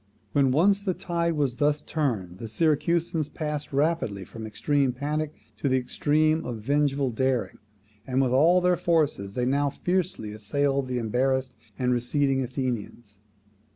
When 0.31 0.49
once 0.49 0.81
the 0.81 0.95
tide 0.95 1.33
was 1.33 1.57
thus 1.57 1.83
turned, 1.83 2.39
the 2.39 2.47
Syracusans 2.47 3.29
passed 3.29 3.71
rapidly 3.71 4.25
from 4.25 4.41
the 4.45 4.47
extreme 4.47 4.89
of 4.89 4.95
panic 4.95 5.31
to 5.57 5.69
the 5.69 5.77
extreme 5.77 6.43
of 6.43 6.57
vengeful 6.57 7.11
daring, 7.11 7.59
and 8.07 8.19
with 8.19 8.31
all 8.31 8.61
their 8.61 8.77
forces 8.77 9.35
they 9.35 9.45
now 9.45 9.69
fiercely 9.69 10.31
assailed 10.31 10.87
the 10.87 10.97
embarrassed 10.97 11.53
and 11.77 11.93
receding 11.93 12.41
Athenians. 12.41 13.19